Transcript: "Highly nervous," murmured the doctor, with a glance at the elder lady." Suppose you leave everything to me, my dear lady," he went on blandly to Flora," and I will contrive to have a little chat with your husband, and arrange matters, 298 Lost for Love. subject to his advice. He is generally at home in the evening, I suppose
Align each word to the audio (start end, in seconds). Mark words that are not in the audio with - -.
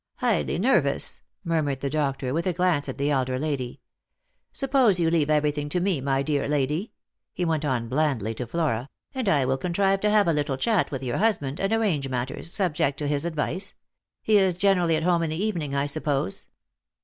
"Highly 0.15 0.57
nervous," 0.57 1.21
murmured 1.43 1.81
the 1.81 1.89
doctor, 1.91 2.33
with 2.33 2.47
a 2.47 2.53
glance 2.53 2.89
at 2.89 2.97
the 2.97 3.11
elder 3.11 3.37
lady." 3.37 3.81
Suppose 4.51 4.99
you 4.99 5.11
leave 5.11 5.29
everything 5.29 5.69
to 5.69 5.79
me, 5.79 6.01
my 6.01 6.23
dear 6.23 6.47
lady," 6.47 6.91
he 7.35 7.45
went 7.45 7.63
on 7.63 7.87
blandly 7.87 8.33
to 8.33 8.47
Flora," 8.47 8.89
and 9.13 9.29
I 9.29 9.45
will 9.45 9.59
contrive 9.59 9.99
to 9.99 10.09
have 10.09 10.27
a 10.27 10.33
little 10.33 10.57
chat 10.57 10.89
with 10.89 11.03
your 11.03 11.17
husband, 11.17 11.59
and 11.59 11.71
arrange 11.71 12.09
matters, 12.09 12.51
298 12.51 12.51
Lost 12.51 12.55
for 12.57 12.63
Love. 12.63 12.65
subject 12.65 12.97
to 12.97 13.07
his 13.07 13.25
advice. 13.63 13.75
He 14.23 14.37
is 14.39 14.55
generally 14.55 14.95
at 14.95 15.03
home 15.03 15.21
in 15.21 15.29
the 15.29 15.35
evening, 15.45 15.75
I 15.75 15.85
suppose 15.85 16.45